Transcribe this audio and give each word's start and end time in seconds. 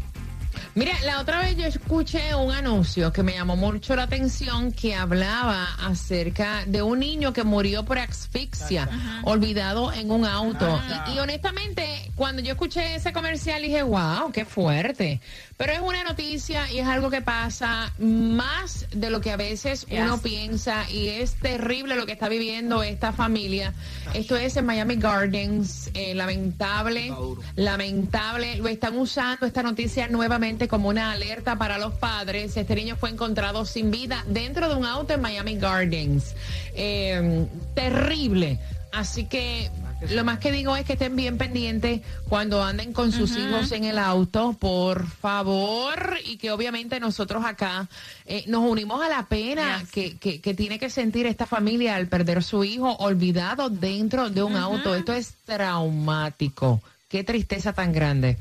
Mira, 0.79 0.93
la 1.03 1.19
otra 1.19 1.41
vez 1.41 1.57
yo 1.57 1.65
escuché 1.65 2.33
un 2.35 2.53
anuncio 2.53 3.11
que 3.11 3.21
me 3.21 3.33
llamó 3.33 3.57
mucho 3.57 3.97
la 3.97 4.03
atención 4.03 4.71
que 4.71 4.95
hablaba 4.95 5.67
acerca 5.77 6.63
de 6.67 6.81
un 6.81 6.99
niño 6.99 7.33
que 7.33 7.43
murió 7.43 7.83
por 7.83 7.99
asfixia, 7.99 8.87
olvidado 9.25 9.91
en 9.91 10.09
un 10.09 10.23
auto. 10.23 10.81
Y, 11.09 11.15
y 11.15 11.19
honestamente, 11.19 12.09
cuando 12.15 12.41
yo 12.41 12.51
escuché 12.51 12.95
ese 12.95 13.11
comercial 13.11 13.61
dije, 13.61 13.83
wow, 13.83 14.31
qué 14.31 14.45
fuerte. 14.45 15.19
Pero 15.59 15.73
es 15.73 15.81
una 15.81 16.05
noticia 16.05 16.71
y 16.71 16.79
es 16.79 16.87
algo 16.87 17.09
que 17.09 17.21
pasa 17.21 17.91
más 17.99 18.87
de 18.91 19.09
lo 19.09 19.19
que 19.19 19.31
a 19.31 19.35
veces 19.35 19.85
uno 19.91 20.21
piensa 20.21 20.89
y 20.89 21.09
es 21.09 21.33
terrible 21.33 21.97
lo 21.97 22.05
que 22.05 22.13
está 22.13 22.29
viviendo 22.29 22.81
esta 22.81 23.11
familia. 23.11 23.73
Esto 24.13 24.37
es 24.37 24.55
en 24.55 24.65
Miami 24.65 24.95
Gardens, 24.95 25.91
eh, 25.95 26.15
lamentable, 26.15 27.13
lamentable. 27.57 28.55
Lo 28.55 28.69
están 28.69 28.97
usando 28.97 29.45
esta 29.45 29.61
noticia 29.61 30.07
nuevamente 30.07 30.68
como 30.69 30.87
una 30.87 31.11
alerta 31.11 31.57
para 31.57 31.77
los 31.77 31.93
padres. 31.95 32.55
Este 32.55 32.75
niño 32.75 32.95
fue 32.95 33.09
encontrado 33.09 33.65
sin 33.65 33.91
vida 33.91 34.23
dentro 34.27 34.69
de 34.69 34.75
un 34.75 34.85
auto 34.85 35.13
en 35.13 35.21
Miami 35.21 35.57
Gardens. 35.57 36.35
Eh, 36.75 37.45
terrible. 37.75 38.59
Así 38.91 39.25
que 39.25 39.69
lo 40.09 40.23
más 40.23 40.39
que 40.39 40.51
digo 40.51 40.75
es 40.75 40.83
que 40.85 40.93
estén 40.93 41.15
bien 41.15 41.37
pendientes 41.37 42.01
cuando 42.27 42.63
anden 42.63 42.91
con 42.93 43.11
sus 43.11 43.37
hijos 43.37 43.71
en 43.71 43.83
el 43.83 43.99
auto, 43.99 44.55
por 44.59 45.05
favor, 45.07 46.17
y 46.25 46.37
que 46.37 46.49
obviamente 46.51 46.99
nosotros 46.99 47.43
acá 47.45 47.87
eh, 48.25 48.45
nos 48.47 48.67
unimos 48.67 49.03
a 49.03 49.09
la 49.09 49.27
pena 49.27 49.81
Yes. 49.81 49.91
que, 49.91 50.17
que- 50.17 50.41
que 50.41 50.53
tiene 50.55 50.79
que 50.79 50.89
sentir 50.89 51.27
esta 51.27 51.45
familia 51.45 51.97
al 51.97 52.07
perder 52.07 52.41
su 52.43 52.63
hijo 52.63 52.95
olvidado 52.95 53.69
dentro 53.69 54.29
de 54.31 54.41
un 54.41 54.55
auto. 54.55 54.95
Esto 54.95 55.13
es 55.13 55.33
traumático. 55.45 56.81
Qué 57.09 57.23
tristeza 57.23 57.73
tan 57.73 57.91
grande. 57.91 58.37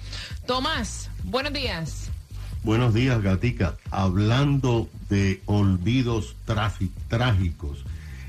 Tomás, 0.47 1.11
buenos 1.25 1.53
días. 1.53 2.11
Buenos 2.65 2.93
días, 2.93 3.23
Gatica. 3.23 3.77
Hablando 3.91 4.89
de 5.09 5.41
olvidos 5.47 6.37
trágicos. 7.09 7.85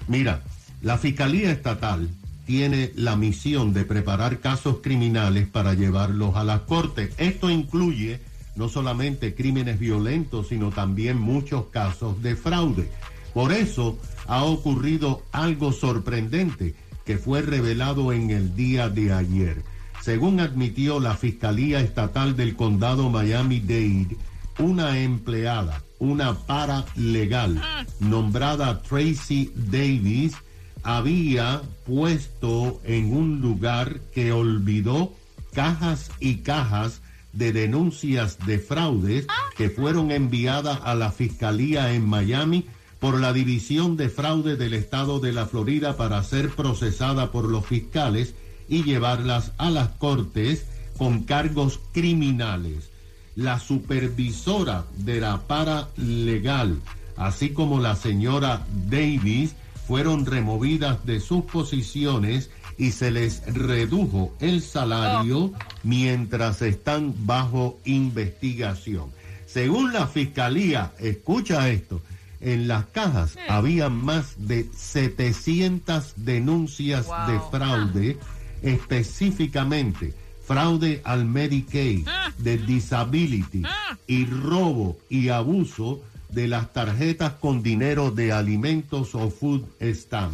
Mira, 0.07 0.43
la 0.81 0.97
Fiscalía 0.97 1.51
Estatal 1.51 2.09
tiene 2.45 2.91
la 2.95 3.15
misión 3.15 3.73
de 3.73 3.85
preparar 3.85 4.39
casos 4.39 4.77
criminales 4.81 5.47
para 5.47 5.73
llevarlos 5.73 6.35
a 6.35 6.43
las 6.43 6.61
cortes. 6.61 7.13
Esto 7.17 7.49
incluye 7.49 8.21
no 8.55 8.69
solamente 8.69 9.35
crímenes 9.35 9.79
violentos, 9.79 10.49
sino 10.49 10.69
también 10.69 11.17
muchos 11.17 11.65
casos 11.67 12.21
de 12.21 12.35
fraude. 12.35 12.89
Por 13.33 13.51
eso 13.51 13.99
ha 14.27 14.43
ocurrido 14.43 15.23
algo 15.31 15.71
sorprendente 15.71 16.75
que 17.05 17.17
fue 17.17 17.41
revelado 17.41 18.13
en 18.13 18.29
el 18.29 18.55
día 18.55 18.89
de 18.89 19.13
ayer. 19.13 19.63
Según 20.01 20.39
admitió 20.39 20.99
la 20.99 21.15
Fiscalía 21.15 21.81
Estatal 21.81 22.35
del 22.35 22.55
Condado 22.55 23.09
Miami-Dade, 23.09 24.17
una 24.57 24.99
empleada, 24.99 25.83
una 25.99 26.33
paralegal 26.33 27.61
nombrada 27.99 28.81
Tracy 28.81 29.51
Davis, 29.55 30.35
había 30.83 31.61
puesto 31.85 32.81
en 32.85 33.13
un 33.13 33.41
lugar 33.41 33.99
que 34.13 34.31
olvidó 34.31 35.13
cajas 35.53 36.11
y 36.19 36.37
cajas 36.37 37.01
de 37.33 37.51
denuncias 37.51 38.37
de 38.45 38.59
fraudes 38.59 39.27
que 39.55 39.69
fueron 39.69 40.11
enviadas 40.11 40.79
a 40.83 40.95
la 40.95 41.11
Fiscalía 41.11 41.93
en 41.93 42.07
Miami 42.07 42.65
por 42.99 43.19
la 43.19 43.33
División 43.33 43.97
de 43.97 44.09
Fraude 44.09 44.55
del 44.55 44.73
Estado 44.73 45.19
de 45.19 45.31
la 45.31 45.45
Florida 45.45 45.95
para 45.95 46.23
ser 46.23 46.49
procesada 46.49 47.31
por 47.31 47.45
los 47.45 47.65
fiscales 47.65 48.33
y 48.69 48.83
llevarlas 48.83 49.51
a 49.57 49.69
las 49.69 49.89
cortes 49.89 50.65
con 50.97 51.23
cargos 51.23 51.79
criminales. 51.91 52.91
La 53.35 53.59
supervisora 53.59 54.85
de 54.97 55.21
la 55.21 55.41
paralegal, 55.41 56.79
así 57.17 57.49
como 57.49 57.79
la 57.79 57.95
señora 57.95 58.65
Davis, 58.89 59.55
fueron 59.87 60.25
removidas 60.25 61.05
de 61.05 61.19
sus 61.19 61.45
posiciones 61.45 62.51
y 62.77 62.91
se 62.91 63.11
les 63.11 63.43
redujo 63.53 64.33
el 64.39 64.61
salario 64.61 65.51
mientras 65.83 66.61
están 66.61 67.13
bajo 67.25 67.79
investigación. 67.85 69.11
Según 69.45 69.93
la 69.93 70.05
fiscalía, 70.05 70.93
escucha 70.99 71.69
esto, 71.69 72.01
en 72.39 72.67
las 72.67 72.85
cajas 72.85 73.35
había 73.49 73.89
más 73.89 74.35
de 74.37 74.69
700 74.73 76.13
denuncias 76.17 77.07
de 77.27 77.39
fraude, 77.51 78.17
específicamente 78.61 80.13
fraude 80.43 81.01
al 81.03 81.25
Medicaid, 81.25 82.07
de 82.39 82.57
disability 82.57 83.61
y 84.07 84.25
robo 84.25 84.97
y 85.09 85.29
abuso 85.29 86.01
de 86.29 86.47
las 86.47 86.73
tarjetas 86.73 87.33
con 87.33 87.61
dinero 87.61 88.11
de 88.11 88.31
alimentos 88.31 89.13
o 89.13 89.29
food 89.29 89.65
stamp. 89.81 90.33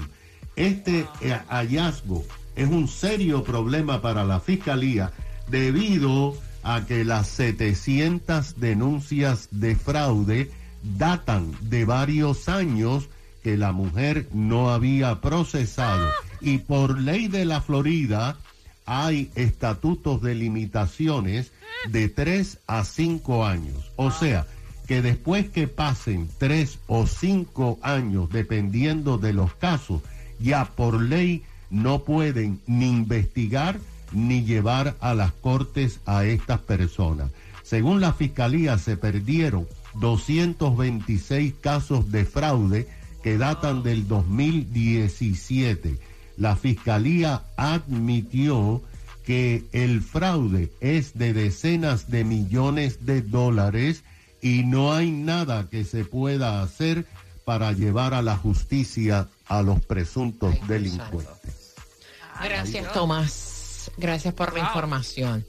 Este 0.55 1.05
eh, 1.21 1.37
hallazgo 1.49 2.23
es 2.55 2.69
un 2.69 2.87
serio 2.87 3.43
problema 3.43 4.01
para 4.01 4.23
la 4.23 4.39
fiscalía 4.39 5.11
debido 5.49 6.37
a 6.63 6.85
que 6.85 7.03
las 7.03 7.27
700 7.27 8.59
denuncias 8.59 9.49
de 9.51 9.75
fraude 9.75 10.49
datan 10.81 11.51
de 11.61 11.83
varios 11.85 12.47
años 12.47 13.09
que 13.43 13.57
la 13.57 13.71
mujer 13.73 14.27
no 14.33 14.71
había 14.71 15.21
procesado 15.21 16.09
y 16.45 16.59
por 16.59 16.99
ley 16.99 17.27
de 17.27 17.43
la 17.43 17.59
Florida 17.59 18.37
hay 18.85 19.31
estatutos 19.33 20.21
de 20.21 20.35
limitaciones 20.35 21.51
de 21.89 22.07
3 22.07 22.59
a 22.67 22.85
5 22.85 23.45
años. 23.45 23.91
O 23.95 24.11
sea, 24.11 24.45
que 24.87 25.01
después 25.01 25.49
que 25.49 25.67
pasen 25.67 26.29
3 26.37 26.77
o 26.85 27.07
5 27.07 27.79
años, 27.81 28.29
dependiendo 28.29 29.17
de 29.17 29.33
los 29.33 29.55
casos, 29.55 30.03
ya 30.39 30.65
por 30.65 31.01
ley 31.01 31.41
no 31.71 32.03
pueden 32.03 32.61
ni 32.67 32.89
investigar 32.89 33.79
ni 34.11 34.43
llevar 34.43 34.95
a 34.99 35.15
las 35.15 35.31
cortes 35.31 35.99
a 36.05 36.25
estas 36.25 36.59
personas. 36.59 37.31
Según 37.63 38.01
la 38.01 38.13
fiscalía, 38.13 38.77
se 38.77 38.97
perdieron 38.97 39.67
226 39.95 41.55
casos 41.59 42.11
de 42.11 42.23
fraude 42.23 42.87
que 43.23 43.39
datan 43.39 43.81
del 43.81 44.07
2017. 44.07 45.97
La 46.37 46.55
fiscalía 46.55 47.43
admitió 47.57 48.81
que 49.25 49.65
el 49.71 50.01
fraude 50.01 50.71
es 50.81 51.17
de 51.17 51.33
decenas 51.33 52.11
de 52.11 52.23
millones 52.23 53.05
de 53.05 53.21
dólares 53.21 54.03
y 54.41 54.63
no 54.63 54.93
hay 54.93 55.11
nada 55.11 55.67
que 55.69 55.83
se 55.83 56.05
pueda 56.05 56.61
hacer 56.61 57.05
para 57.45 57.71
llevar 57.71 58.13
a 58.13 58.21
la 58.21 58.37
justicia 58.37 59.27
a 59.47 59.61
los 59.61 59.83
presuntos 59.85 60.53
Ay, 60.53 60.67
delincuentes. 60.67 61.75
Gracias, 62.43 62.91
Tomás. 62.93 63.91
Gracias 63.97 64.33
por 64.33 64.53
la 64.53 64.59
información. 64.59 65.45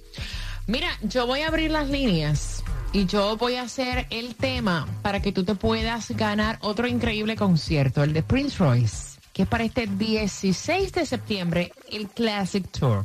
Mira, 0.67 0.89
yo 1.03 1.27
voy 1.27 1.41
a 1.41 1.49
abrir 1.49 1.71
las 1.71 1.89
líneas 1.89 2.63
y 2.93 3.07
yo 3.07 3.37
voy 3.37 3.57
a 3.57 3.63
hacer 3.63 4.07
el 4.11 4.35
tema 4.35 4.87
para 5.03 5.21
que 5.21 5.33
tú 5.33 5.45
te 5.45 5.55
puedas 5.55 6.11
ganar 6.11 6.59
otro 6.61 6.87
increíble 6.87 7.37
concierto, 7.37 8.03
el 8.03 8.13
de 8.13 8.23
Prince 8.23 8.59
Royce, 8.59 9.16
que 9.37 9.43
es 9.43 9.49
para 9.51 9.65
este 9.65 9.87
16 9.87 10.93
de 10.93 11.05
septiembre, 11.05 11.71
el 11.93 12.09
Classic 12.09 12.67
Tour. 12.71 13.05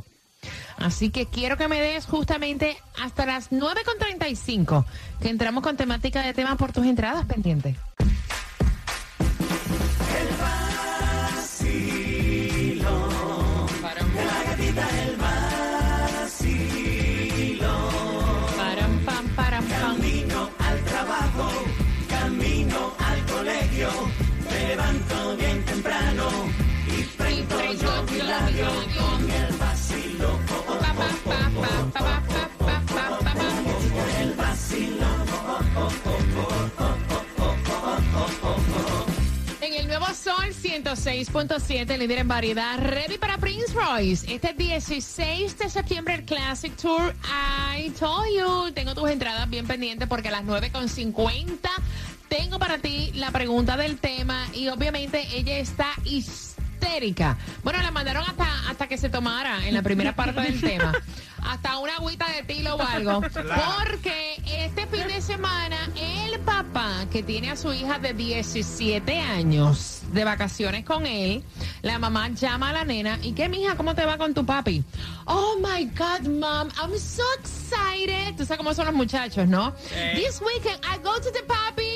Así 0.78 1.10
que 1.10 1.26
quiero 1.26 1.58
que 1.58 1.68
me 1.68 1.78
des 1.78 2.06
justamente 2.06 2.78
hasta 2.98 3.26
las 3.26 3.50
9.35, 3.50 4.86
que 5.20 5.28
entramos 5.28 5.62
con 5.62 5.76
temática 5.76 6.22
de 6.22 6.32
temas 6.32 6.56
por 6.56 6.72
tus 6.72 6.86
entradas 6.86 7.26
pendientes. 7.26 7.76
106.7, 40.94 41.96
líder 41.96 42.18
en 42.18 42.28
variedad, 42.28 42.78
ready 42.78 43.16
para 43.16 43.38
Prince 43.38 43.72
Royce. 43.72 44.30
Este 44.30 44.52
16 44.52 45.56
de 45.56 45.70
septiembre, 45.70 46.16
el 46.16 46.24
Classic 46.24 46.76
Tour. 46.76 47.14
I 47.24 47.88
told 47.98 48.26
you. 48.36 48.70
Tengo 48.74 48.94
tus 48.94 49.08
entradas 49.08 49.48
bien 49.48 49.66
pendientes 49.66 50.06
porque 50.06 50.28
a 50.28 50.32
las 50.32 50.44
9.50 50.44 51.56
tengo 52.28 52.58
para 52.58 52.76
ti 52.76 53.10
la 53.14 53.30
pregunta 53.30 53.78
del 53.78 53.96
tema 54.00 54.46
y 54.52 54.68
obviamente 54.68 55.26
ella 55.34 55.56
está 55.56 55.88
histérica. 56.04 57.38
Bueno, 57.64 57.80
la 57.80 57.90
mandaron 57.90 58.24
hasta, 58.28 58.68
hasta 58.68 58.86
que 58.86 58.98
se 58.98 59.08
tomara 59.08 59.66
en 59.66 59.72
la 59.72 59.80
primera 59.80 60.14
parte 60.14 60.42
del 60.42 60.60
tema. 60.60 60.92
Hasta 61.44 61.78
una 61.78 61.96
agüita 61.96 62.26
de 62.28 62.44
tilo 62.44 62.76
o 62.76 62.82
algo. 62.82 63.20
Porque 63.20 64.40
este 64.46 64.86
fin 64.86 65.08
de 65.08 65.20
semana 65.20 65.90
el 65.96 66.38
papá 66.40 67.06
que 67.10 67.24
tiene 67.24 67.50
a 67.50 67.56
su 67.56 67.72
hija 67.72 67.98
de 67.98 68.14
17 68.14 69.18
años 69.18 69.91
de 70.12 70.24
vacaciones 70.24 70.84
con 70.84 71.06
él, 71.06 71.42
la 71.82 71.98
mamá 71.98 72.28
llama 72.28 72.70
a 72.70 72.72
la 72.72 72.84
nena 72.84 73.18
y 73.22 73.32
que 73.32 73.48
mija, 73.48 73.76
¿cómo 73.76 73.94
te 73.94 74.04
va 74.04 74.18
con 74.18 74.34
tu 74.34 74.44
papi? 74.44 74.84
Oh 75.26 75.56
my 75.58 75.84
God, 75.96 76.28
mom, 76.28 76.68
I'm 76.80 76.96
so 76.98 77.22
excited. 77.38 78.36
Tú 78.36 78.44
sabes 78.44 78.58
cómo 78.58 78.74
son 78.74 78.86
los 78.86 78.94
muchachos, 78.94 79.48
¿no? 79.48 79.72
This 80.14 80.40
weekend 80.40 80.80
I 80.84 80.98
go 80.98 81.14
to 81.14 81.30
the 81.32 81.42
papi 81.42 81.92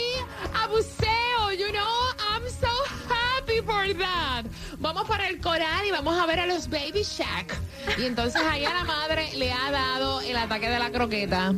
a 0.55 0.69
buceo, 0.69 1.53
you 1.57 1.71
know, 1.73 2.13
I'm 2.31 2.43
so 2.49 2.69
happy 3.09 3.61
for 3.61 3.95
that. 3.99 4.45
Vamos 4.79 5.07
para 5.07 5.29
el 5.29 5.41
coral 5.41 5.87
y 5.87 5.91
vamos 5.91 6.19
a 6.19 6.27
ver 6.27 6.41
a 6.41 6.47
los 6.47 6.69
Baby 6.69 7.03
Shack. 7.03 7.57
Y 7.99 8.05
entonces 8.05 8.43
ahí 8.43 8.65
a 8.65 8.75
la 8.75 8.85
madre 8.85 9.31
le 9.35 9.53
ha 9.53 9.71
dado 9.71 10.21
el 10.21 10.37
ataque 10.37 10.69
de 10.69 10.79
la 10.79 10.91
croqueta. 10.91 11.55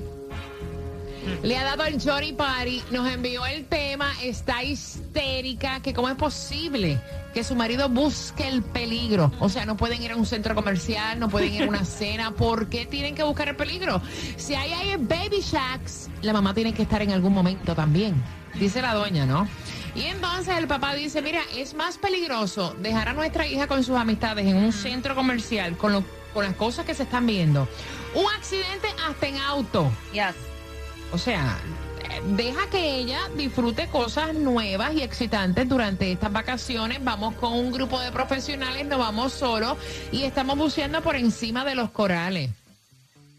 Le 1.43 1.57
ha 1.57 1.65
dado 1.65 1.85
el 1.85 2.01
Johnny 2.03 2.33
Party, 2.33 2.83
nos 2.91 3.09
envió 3.11 3.45
el 3.47 3.65
tema, 3.67 4.13
está 4.23 4.63
histérica, 4.63 5.81
que 5.81 5.93
cómo 5.95 6.09
es 6.09 6.17
posible 6.17 7.01
que 7.35 7.45
su 7.45 7.55
marido 7.55 7.89
busque 7.89 8.49
el 8.49 8.63
peligro. 8.63 9.31
O 9.39 9.49
sea, 9.49 9.65
no 9.67 9.77
pueden 9.77 10.03
ir 10.03 10.13
a 10.13 10.17
un 10.17 10.27
centro 10.27 10.55
comercial, 10.55 11.19
no 11.21 11.29
pueden 11.29 11.53
ir 11.53 11.63
a 11.63 11.67
una 11.69 11.85
cena. 11.85 12.33
¿Por 12.33 12.69
qué 12.69 12.87
tienen 12.87 13.15
que 13.15 13.23
buscar 13.23 13.49
el 13.49 13.57
peligro? 13.57 14.01
Si 14.37 14.55
ahí 14.55 14.73
hay 14.73 14.97
baby 14.97 15.41
shacks, 15.41 16.09
la 16.23 16.33
mamá 16.33 16.55
tiene 16.55 16.73
que 16.75 16.83
estar 16.83 17.03
en 17.03 17.13
algún 17.13 17.33
momento 17.33 17.75
también. 17.75 18.15
Dice 18.55 18.83
la 18.83 18.95
doña, 18.95 19.25
¿no? 19.27 19.47
Y 19.95 20.03
entonces 20.03 20.57
el 20.57 20.67
papá 20.67 20.95
dice, 20.95 21.23
mira, 21.23 21.41
es 21.57 21.75
más 21.75 21.99
peligroso 21.99 22.75
dejar 22.81 23.09
a 23.09 23.13
nuestra 23.13 23.47
hija 23.47 23.67
con 23.67 23.85
sus 23.85 23.97
amistades 23.97 24.47
en 24.47 24.57
un 24.57 24.73
centro 24.73 25.15
comercial 25.15 25.77
con, 25.77 25.93
lo- 25.93 26.05
con 26.35 26.45
las 26.45 26.55
cosas 26.55 26.85
que 26.87 26.95
se 26.95 27.03
están 27.05 27.27
viendo. 27.27 27.69
Un 28.15 28.25
accidente 28.37 28.89
hasta 29.09 29.27
en 29.29 29.37
auto. 29.39 29.91
Yes. 30.13 30.35
O 31.13 31.19
sea, 31.19 31.59
deja 32.37 32.69
que 32.71 32.97
ella 32.97 33.21
disfrute 33.37 33.87
cosas 33.89 34.35
nuevas 34.35 34.93
y 34.95 35.03
excitantes 35.03 35.69
durante 35.69 36.13
estas 36.13 36.33
vacaciones. 36.33 37.03
Vamos 37.03 37.35
con 37.35 37.53
un 37.53 37.73
grupo 37.73 38.01
de 38.01 38.13
profesionales, 38.13 38.87
no 38.87 38.99
vamos 38.99 39.33
solos 39.33 39.77
y 40.13 40.25
estamos 40.25 40.59
buceando 40.59 41.03
por 41.03 41.17
encima 41.17 41.65
de 41.65 41.75
los 41.75 41.91
corales. 41.91 42.51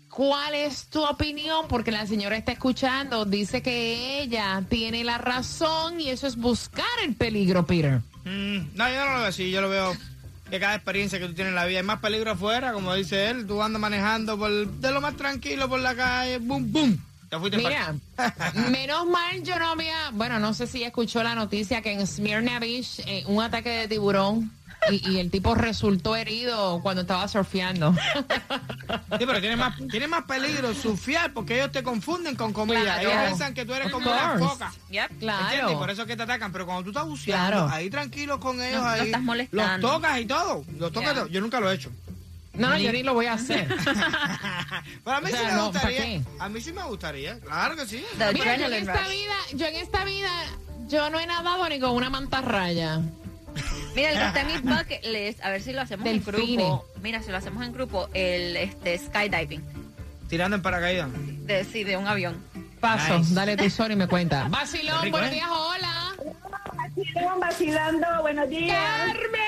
¿Cuál 0.10 0.56
es 0.56 0.88
tu 0.88 1.06
opinión? 1.06 1.68
Porque 1.70 1.92
la 1.92 2.06
señora 2.06 2.36
está 2.36 2.52
escuchando, 2.52 3.26
dice 3.26 3.62
que 3.62 4.22
ella 4.22 4.62
tiene 4.68 5.04
la 5.04 5.18
razón 5.18 6.02
y 6.02 6.10
eso 6.10 6.28
es 6.28 6.36
buscar 6.36 6.86
el 7.06 7.16
peligro, 7.16 7.66
Peter. 7.66 8.02
Mm, 8.26 8.76
no, 8.76 8.90
yo 8.90 9.06
no 9.06 9.14
lo 9.14 9.18
veo 9.20 9.26
así, 9.28 9.52
yo 9.52 9.62
lo 9.62 9.70
veo 9.70 9.96
que 10.50 10.60
cada 10.60 10.76
experiencia 10.76 11.20
que 11.20 11.28
tú 11.28 11.36
tienes 11.36 11.52
en 11.52 11.56
la 11.56 11.66
vida 11.66 11.80
hay 11.80 11.86
más 11.86 12.00
peligro 12.00 12.32
afuera, 12.32 12.74
como 12.74 12.94
dice 12.96 13.30
él, 13.30 13.46
tú 13.46 13.62
andas 13.62 13.80
manejando 13.80 14.38
por, 14.38 14.52
de 14.52 14.92
lo 14.92 15.00
más 15.00 15.16
tranquilo 15.16 15.70
por 15.70 15.80
la 15.80 15.96
calle, 15.96 16.40
boom, 16.40 16.72
boom, 16.72 17.02
fuiste 17.38 17.58
Mira, 17.58 17.94
menos 18.72 19.06
mal 19.08 19.44
yo 19.44 19.60
no 19.60 19.68
había, 19.72 20.10
bueno, 20.14 20.40
no 20.40 20.54
sé 20.54 20.66
si 20.68 20.84
escuchó 20.84 21.22
la 21.22 21.36
noticia 21.36 21.82
que 21.82 21.92
en 21.92 22.08
Smyrna 22.08 22.60
Beach 22.60 23.00
eh, 23.06 23.24
un 23.28 23.44
ataque 23.44 23.70
de 23.70 23.88
tiburón 23.88 24.52
y, 24.90 25.12
y 25.12 25.20
el 25.20 25.30
tipo 25.30 25.54
resultó 25.56 26.16
herido 26.16 26.80
cuando 26.82 27.02
estaba 27.02 27.28
surfeando. 27.28 27.94
Sí, 27.94 29.26
pero 29.26 29.42
tiene 29.42 29.58
más, 29.58 29.76
tiene 29.92 30.08
más 30.08 30.24
peligro 30.24 30.74
surfear 30.74 31.34
porque 31.34 31.56
ellos 31.56 31.72
te 31.74 31.84
confunden 31.84 32.36
con 32.38 32.54
comida. 32.54 32.82
Claro. 32.82 33.10
Ellos 33.10 33.24
piensan 33.26 33.54
que 33.54 33.66
tú 33.66 33.74
eres 33.74 33.92
como 33.92 34.10
una 34.10 34.40
foca. 34.40 34.72
Yep. 34.90 35.12
¿Entiendes? 35.12 35.18
Y 35.18 35.20
claro. 35.20 35.80
por 35.80 35.90
eso 35.90 36.04
es 36.04 36.08
que 36.08 36.16
te 36.16 36.24
atacan. 36.24 36.52
Pero 36.54 36.66
cuando 36.66 36.84
tú 36.84 36.90
estás 36.92 37.06
buceando, 37.06 37.48
Claro. 37.58 37.70
ahí 37.74 37.90
tranquilo 37.90 38.40
con 38.40 38.62
ellos, 38.62 38.80
No, 38.82 38.86
no 38.88 38.90
ahí. 38.94 39.02
estás 39.08 39.22
molestando. 39.22 39.88
Los 39.88 39.96
tocas 39.98 40.20
y 40.22 40.26
todo. 40.26 40.64
Los 40.78 40.92
tocas 40.94 41.14
todo. 41.14 41.28
Yo 41.28 41.42
nunca 41.42 41.60
lo 41.60 41.70
he 41.70 41.76
hecho. 41.76 41.92
No, 42.60 42.78
yo 42.78 42.92
ni 42.92 43.04
lo 43.04 43.14
voy 43.14 43.28
a 43.28 43.34
hacer. 43.34 43.68
pero 45.04 45.18
a 45.18 45.22
mí 45.22 45.28
O 45.28 45.30
sea, 45.30 45.40
sí 45.40 45.46
me 45.46 45.52
no, 45.54 45.72
¿para 45.72 45.90
gustaría. 45.90 46.22
A 46.40 46.50
mí 46.50 46.62
sí 46.62 46.74
me 46.74 46.84
gustaría. 46.84 47.40
Claro 47.40 47.76
que 47.76 47.86
sí. 47.86 48.04
Mira, 48.34 48.58
yo 48.58 48.66
en 48.68 48.74
esta 48.74 49.08
vida, 49.08 49.36
yo 49.54 49.66
en 49.66 49.76
esta 49.76 50.04
vida, 50.06 50.30
yo 50.88 51.10
no 51.10 51.20
he 51.20 51.26
nadado 51.26 51.68
ni 51.70 51.80
con 51.80 51.92
una 51.92 52.10
mantarraya. 52.10 53.00
Mira, 53.96 54.12
el 54.12 54.18
que 54.20 54.26
está 54.28 54.42
en 54.42 54.48
mi 54.48 54.58
bucket 54.76 55.04
list, 55.06 55.44
a 55.44 55.50
ver 55.50 55.62
si 55.62 55.74
lo 55.74 55.82
hacemos 55.82 56.06
en 56.06 56.24
Delfines. 56.24 56.58
grupo. 56.68 56.86
Mira, 57.02 57.22
si 57.24 57.32
lo 57.32 57.38
hacemos 57.38 57.66
en 57.66 57.74
grupo, 57.74 58.10
el 58.14 58.56
este 58.58 58.98
skydiving. 59.00 59.64
Tirando 60.28 60.56
en 60.58 60.62
paracaídas. 60.62 61.10
De, 61.46 61.64
sí, 61.64 61.84
de 61.84 61.98
un 61.98 62.08
avión. 62.08 62.38
Paso, 62.80 63.18
Nice. 63.20 63.34
dale 63.34 63.58
tu 63.58 63.70
sol 63.70 63.92
y 63.92 63.96
me 63.96 64.08
cuenta. 64.08 64.48
Vacilón, 64.50 65.02
Rico, 65.02 65.18
buenos 65.18 65.32
¿eh? 65.32 65.36
días, 65.36 65.48
hola. 65.50 66.14
Vacilón, 66.76 67.40
vacilando, 67.40 68.08
buenos 68.22 68.50
días. 68.50 68.78
Carmen. 68.78 69.40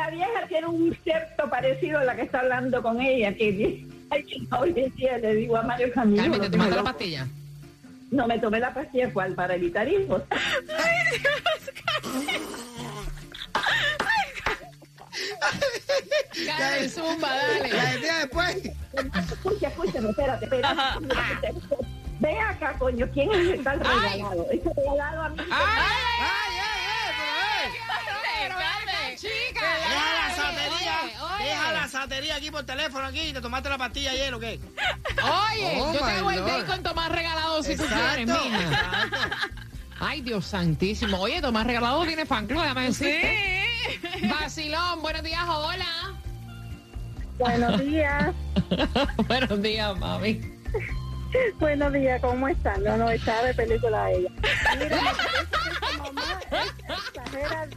La 0.00 0.08
vieja 0.08 0.46
tiene 0.48 0.66
un 0.66 0.96
cierto 1.04 1.50
parecido 1.50 1.98
a 1.98 2.04
la 2.04 2.16
que 2.16 2.22
está 2.22 2.40
hablando 2.40 2.80
con 2.82 3.02
ella, 3.02 3.34
que 3.34 3.84
ay, 4.10 4.24
hoy 4.58 4.72
decía, 4.72 5.18
le 5.18 5.34
digo 5.34 5.58
a 5.58 5.62
Mario 5.62 5.92
Camilo. 5.92 6.22
Carmen, 6.22 6.40
¿te 6.40 6.48
tomaste 6.48 6.76
la 6.76 6.82
pastilla? 6.82 7.28
No 8.10 8.26
me 8.26 8.38
tomé 8.38 8.60
la 8.60 8.72
pastilla, 8.72 9.12
¿cuál? 9.12 9.34
Para 9.34 9.56
evitar 9.56 9.86
hijos. 9.86 10.22
Carmen, 16.46 16.88
zumba, 16.88 17.28
dale. 17.28 17.68
La 17.70 17.84
decía 17.92 18.16
después. 18.20 18.56
Escucha, 19.32 19.68
escúchame, 19.68 20.08
espérate, 20.08 20.46
espérate. 20.46 20.78
Ve 22.20 22.38
acá, 22.38 22.74
coño, 22.78 23.06
¿quién 23.12 23.30
es 23.32 23.58
el 23.58 23.68
Ay. 23.68 23.78
regalado? 23.78 24.46
Ese 24.50 24.70
regalado 24.74 25.22
a 25.22 25.28
mí. 25.28 25.39
Aquí 32.40 32.50
por 32.50 32.64
teléfono 32.64 33.04
aquí 33.06 33.20
y 33.20 33.32
te 33.34 33.40
tomaste 33.40 33.68
la 33.68 33.76
pastilla 33.76 34.12
ayer, 34.12 34.32
¿o 34.32 34.40
qué? 34.40 34.58
Oye, 35.22 35.78
Oh, 35.78 35.92
yo 35.92 36.00
tengo 36.06 36.30
el 36.30 36.36
Lord. 36.40 36.46
day 36.50 36.62
con 36.64 36.82
Tomás 36.82 37.12
regalado 37.12 37.62
si 37.62 37.76
tú 37.76 37.84
quieres, 37.84 38.26
mija. 38.26 38.62
exacto. 38.62 39.36
Ay, 40.00 40.22
Dios 40.22 40.46
santísimo. 40.46 41.18
Oye, 41.20 41.42
Tomás 41.42 41.66
regalado 41.66 42.02
tiene 42.06 42.24
fan 42.24 42.46
club, 42.46 42.62
déjame 42.62 42.84
decirte. 42.86 43.66
Vacilón, 44.30 45.02
buenos 45.02 45.22
días, 45.22 45.44
hola. 45.46 46.14
Buenos 47.38 47.78
días. 47.80 48.34
buenos 49.28 49.62
días, 49.62 49.98
mami. 49.98 50.40
Buenos 51.58 51.92
días, 51.92 52.20
¿cómo 52.22 52.48
están? 52.48 52.82
No, 52.82 52.96
no, 52.96 53.10
estaba 53.10 53.42
de 53.44 53.54
película 53.54 54.10
ella. 54.10 54.30
Mira, 54.78 54.96
me 54.96 55.10
parece 55.12 55.22
que 55.52 55.86
esa 55.86 56.02
mamá 56.02 56.22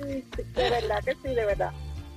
es. 0.08 0.54
De 0.54 0.70
verdad 0.70 1.04
que 1.04 1.12
sí, 1.22 1.36
de 1.36 1.46
verdad. 1.46 1.72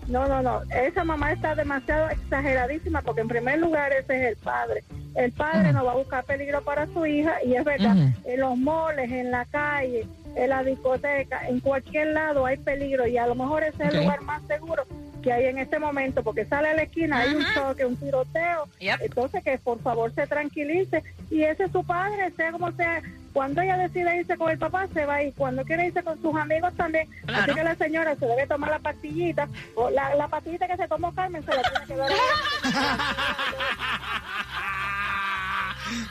No, 0.09 0.27
no, 0.27 0.43
no. 0.43 0.63
Esa 0.71 1.05
mamá 1.05 1.33
está 1.33 1.55
demasiado 1.55 2.09
exageradísima 2.11 3.03
porque 3.03 3.23
en 3.23 3.29
primer 3.29 3.59
lugar 3.59 3.93
ese 3.93 4.23
es 4.23 4.29
el 4.31 4.37
padre. 4.37 4.85
El 5.15 5.33
padre 5.33 5.73
no 5.73 5.85
va 5.85 5.93
a 5.93 5.97
buscar 5.97 6.25
peligro 6.25 6.63
para 6.63 6.87
su 6.87 7.07
hija 7.07 7.43
y 7.45 7.55
es 7.55 7.65
verdad, 7.65 7.97
en 8.25 8.41
los 8.41 8.57
moles, 8.57 9.11
en 9.11 9.31
la 9.31 9.47
calle, 9.47 10.07
en 10.37 10.51
la 10.51 10.63
discoteca, 10.63 11.49
en 11.49 11.61
cualquier 11.61 12.09
lado 12.09 12.45
hay 12.45 12.59
peligro 12.59 13.07
y 13.07 13.17
a 13.17 13.27
lo 13.27 13.35
mejor 13.35 13.65
ese 13.65 13.85
es 13.85 13.95
el 13.95 14.03
lugar 14.03 14.21
más 14.23 14.43
seguro 14.47 14.85
que 15.23 15.33
hay 15.33 15.47
en 15.47 15.59
este 15.59 15.79
momento 15.79 16.23
porque 16.23 16.45
sale 16.45 16.69
a 16.69 16.75
la 16.75 16.83
esquina, 16.83 17.19
hay 17.19 17.35
un 17.35 17.45
choque, 17.55 17.85
un 17.85 17.97
tiroteo. 17.97 18.69
Yep. 18.79 19.01
Entonces 19.01 19.43
que 19.43 19.59
por 19.59 19.81
favor 19.81 20.15
se 20.15 20.27
tranquilice 20.27 21.03
y 21.31 21.43
ese 21.43 21.65
es 21.65 21.73
su 21.73 21.83
padre, 21.83 22.31
sea 22.37 22.53
como 22.53 22.71
sea. 22.73 23.03
Cuando 23.37 23.61
ella 23.61 23.77
decide 23.77 24.17
irse 24.17 24.35
con 24.39 24.51
el 24.51 24.57
papá, 24.57 24.89
se 24.95 25.05
va 25.05 25.17
a 25.17 25.23
ir. 25.23 25.35
Cuando 25.35 25.63
quiere 25.63 25.89
irse 25.89 26.03
con 26.03 26.19
sus 26.23 26.35
amigos 26.35 26.73
también. 26.75 27.07
Así 27.27 27.53
que 27.53 27.63
la 27.63 27.75
señora 27.75 28.17
se 28.17 28.25
debe 28.25 28.47
tomar 28.47 28.71
la 28.71 28.79
pastillita. 28.79 29.47
O 29.75 29.91
la, 29.91 30.15
la 30.15 30.27
pastillita 30.27 30.67
que 30.67 30.79
se 30.79 30.89
tomó 30.89 31.15
Carmen 31.15 31.45
se 31.45 31.55
la 31.55 31.61
tiene 31.61 31.85
que 31.87 31.97
dar. 31.97 32.09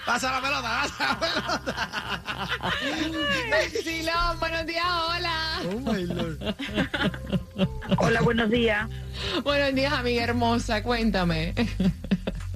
Pasa 0.05 0.31
la 0.33 0.39
pelota, 0.39 0.61
pasa 0.61 1.07
la 1.07 1.19
pelota. 1.19 1.89
Vacilón, 3.49 4.39
buenos 4.39 4.65
días, 4.67 4.85
hola. 4.85 5.61
Oh 5.65 5.79
my 5.79 6.05
lord. 6.05 6.55
Hola, 7.97 8.21
buenos 8.21 8.51
días. 8.51 8.87
Buenos 9.43 9.73
días, 9.73 9.91
amiga 9.93 10.23
hermosa, 10.25 10.83
cuéntame. 10.83 11.55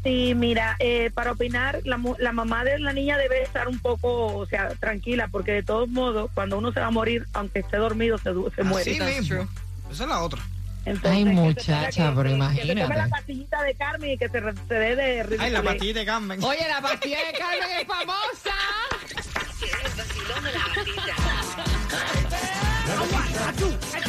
Sí, 0.03 0.33
mira, 0.35 0.75
eh, 0.79 1.11
para 1.13 1.31
opinar, 1.33 1.81
la, 1.83 1.97
mu- 1.97 2.15
la 2.19 2.31
mamá 2.31 2.63
de 2.63 2.79
la 2.79 2.93
niña 2.93 3.17
debe 3.17 3.41
estar 3.43 3.67
un 3.67 3.79
poco, 3.79 4.37
o 4.37 4.45
sea, 4.45 4.69
tranquila, 4.79 5.27
porque 5.27 5.51
de 5.51 5.63
todos 5.63 5.89
modos, 5.89 6.31
cuando 6.33 6.57
uno 6.57 6.71
se 6.71 6.79
va 6.79 6.87
a 6.87 6.91
morir, 6.91 7.27
aunque 7.33 7.59
esté 7.59 7.77
dormido, 7.77 8.17
se, 8.17 8.29
du- 8.29 8.51
se 8.55 8.63
muere. 8.63 8.91
Así 8.91 9.01
mismo. 9.21 9.47
Esa 9.91 10.03
es 10.03 10.09
la 10.09 10.21
otra. 10.21 10.41
Entonces, 10.85 11.11
Ay, 11.11 11.23
que 11.25 11.29
muchacha, 11.31 11.89
que- 11.89 12.15
pero 12.15 12.15
que- 12.15 12.23
Que 12.23 12.29
se 12.29 12.35
imagínate. 12.35 12.81
tome 12.81 12.95
la 12.95 13.07
pastillita 13.09 13.61
de 13.63 13.75
Carmen 13.75 14.09
y 14.11 14.17
que 14.17 14.29
se, 14.29 14.39
se 14.67 14.73
dé 14.73 14.95
de 14.95 15.37
Ay, 15.39 15.51
la 15.51 15.61
pastilla 15.61 15.99
de 15.99 16.05
Carmen. 16.05 16.43
Oye, 16.43 16.67
la 16.67 16.81
pastilla 16.81 17.17
de 17.17 17.37
Carmen 17.37 17.69
es 17.81 17.87
famosa. 17.87 18.55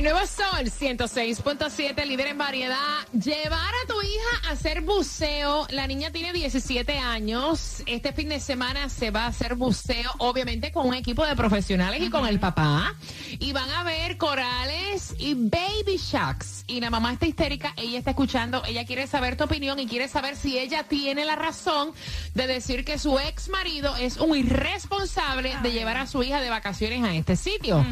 nuevo 0.00 0.20
Sol 0.26 0.64
106.7, 0.64 2.06
líder 2.06 2.28
en 2.28 2.38
variedad. 2.38 3.06
Llevar 3.12 3.58
a 3.58 3.86
tu 3.86 4.00
hija 4.00 4.48
a 4.48 4.52
hacer 4.52 4.80
buceo. 4.80 5.66
La 5.70 5.86
niña 5.86 6.10
tiene 6.10 6.32
17 6.32 6.98
años. 6.98 7.82
Este 7.86 8.12
fin 8.12 8.30
de 8.30 8.40
semana 8.40 8.88
se 8.88 9.10
va 9.10 9.24
a 9.24 9.26
hacer 9.28 9.54
buceo, 9.54 10.10
obviamente 10.18 10.72
con 10.72 10.88
un 10.88 10.94
equipo 10.94 11.26
de 11.26 11.36
profesionales 11.36 12.02
y 12.02 12.10
con 12.10 12.26
el 12.26 12.40
papá. 12.40 12.96
Y 13.38 13.52
van 13.52 13.70
a 13.70 13.84
ver 13.84 14.16
corales 14.16 15.14
y 15.18 15.34
baby 15.34 15.98
sharks. 15.98 16.64
Y 16.66 16.80
la 16.80 16.90
mamá 16.90 17.12
está 17.12 17.26
histérica, 17.26 17.74
ella 17.76 17.98
está 17.98 18.10
escuchando, 18.10 18.62
ella 18.66 18.86
quiere 18.86 19.06
saber 19.06 19.36
tu 19.36 19.44
opinión 19.44 19.78
y 19.78 19.86
quiere 19.86 20.08
saber 20.08 20.36
si 20.36 20.58
ella 20.58 20.84
tiene 20.84 21.24
la 21.24 21.36
razón 21.36 21.92
de 22.34 22.46
decir 22.46 22.84
que 22.84 22.98
su 22.98 23.18
ex 23.18 23.50
marido 23.50 23.94
es 23.96 24.16
un 24.16 24.36
irresponsable 24.36 25.54
de 25.62 25.70
llevar 25.70 25.98
a 25.98 26.06
su 26.06 26.22
hija 26.22 26.40
de 26.40 26.50
vacaciones 26.50 27.04
a 27.04 27.14
este 27.14 27.36
sitio. 27.36 27.84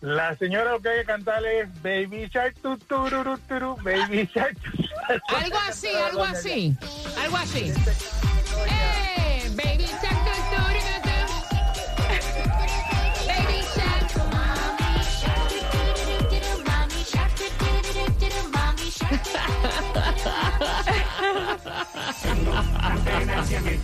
La 0.00 0.36
señora 0.36 0.72
lo 0.72 0.80
que 0.80 0.88
hay 0.88 0.98
que 1.00 1.06
cantarle 1.06 1.60
es 1.60 1.82
Baby 1.82 2.28
Shark, 2.28 2.56
tu, 2.60 2.76
tururu, 2.76 3.38
turu, 3.38 3.76
Baby 3.76 4.28
Shark. 4.34 4.56
tu. 4.58 4.91
Algo 5.08 5.58
así, 5.68 5.88
algo 5.88 6.24
así. 6.24 6.76
Algo 7.22 7.36
así. 7.36 7.72
Eh, 8.68 9.50
baby 9.54 9.86
Shark, 9.86 10.24
Baby 13.26 13.62
Shark. 13.76 14.12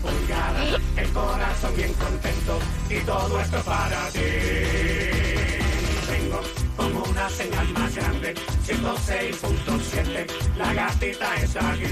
pulgadas, 0.02 0.80
el 0.96 1.08
corazón 1.10 1.76
bien 1.76 1.92
contento 1.94 2.58
y 2.88 3.00
todo 3.00 3.40
esto 3.40 3.62
para 3.62 4.08
ti. 4.10 4.20
Tengo 6.08 6.40
como 6.76 7.02
una 7.04 7.28
señal 7.28 7.68
más 7.74 7.94
grande, 7.94 8.34
106.7 8.66 10.17
gatita 10.78 11.34
está 11.36 11.72
aquí. 11.72 11.86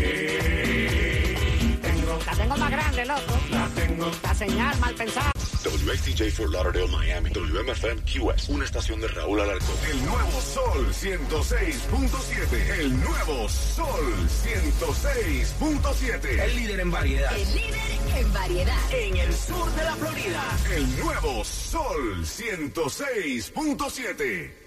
Tengo, 1.82 2.18
la 2.24 2.32
tengo 2.36 2.56
más 2.56 2.70
grande, 2.70 3.04
loco. 3.06 3.40
La 3.50 3.66
tengo. 3.68 4.10
La 4.22 4.34
señal 4.34 4.78
mal 4.78 4.94
pensada. 4.94 5.32
WXTJ 5.64 6.30
for 6.30 6.50
Lauderdale, 6.50 6.88
Miami. 6.88 7.30
WMFM 7.30 8.02
QS. 8.02 8.50
Una 8.50 8.64
estación 8.64 9.00
de 9.00 9.08
Raúl 9.08 9.40
Alarcón. 9.40 9.74
El 9.90 10.04
nuevo 10.04 10.40
Sol 10.40 10.86
106.7. 10.92 12.78
El 12.78 13.00
nuevo 13.00 13.48
Sol 13.48 14.28
106.7. 14.44 16.40
El 16.40 16.54
líder 16.56 16.78
en 16.80 16.92
variedad. 16.92 17.36
El 17.36 17.54
líder 17.54 17.80
en 18.16 18.32
variedad. 18.32 18.92
En 18.92 19.16
el 19.16 19.34
sur 19.34 19.68
de 19.74 19.84
la 19.84 19.96
Florida. 19.96 20.44
El 20.76 21.00
nuevo 21.00 21.44
Sol 21.44 22.24
106.7. 22.24 24.65